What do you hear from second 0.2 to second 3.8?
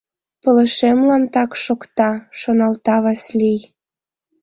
Пылышемлан так шокта,— шоналта Васлий.